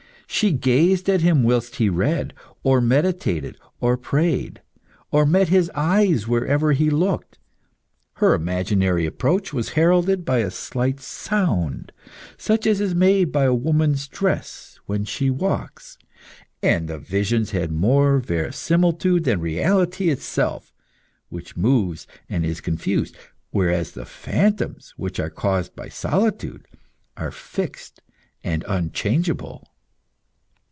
She 0.33 0.53
gazed 0.53 1.09
at 1.09 1.19
him 1.19 1.43
whilst 1.43 1.75
he 1.75 1.89
read, 1.89 2.33
or 2.63 2.79
meditated, 2.79 3.57
or 3.81 3.97
prayed, 3.97 4.61
or 5.11 5.25
met 5.25 5.49
his 5.49 5.69
eyes 5.75 6.25
wherever 6.25 6.71
he 6.71 6.89
looked. 6.89 7.37
Her 8.13 8.33
imaginary 8.33 9.05
approach 9.05 9.51
was 9.51 9.71
heralded 9.71 10.23
by 10.23 10.37
a 10.37 10.49
slight 10.49 11.01
sound, 11.01 11.91
such 12.37 12.65
as 12.65 12.79
is 12.79 12.95
made 12.95 13.33
by 13.33 13.43
a 13.43 13.53
woman's 13.53 14.07
dress 14.07 14.79
when 14.85 15.03
she 15.03 15.29
walks, 15.29 15.97
and 16.63 16.87
the 16.87 16.97
visions 16.97 17.51
had 17.51 17.69
more 17.69 18.17
verisimilitude 18.19 19.25
than 19.25 19.41
reality 19.41 20.09
itself, 20.09 20.71
which 21.27 21.57
moves 21.57 22.07
and 22.29 22.45
is 22.45 22.61
confused, 22.61 23.17
whereas 23.51 23.91
the 23.91 24.05
phantoms 24.05 24.93
which 24.95 25.19
are 25.19 25.29
caused 25.29 25.75
by 25.75 25.89
solitude 25.89 26.65
are 27.17 27.31
fixed 27.31 28.01
and 28.45 28.63
unchangeable. 28.69 29.67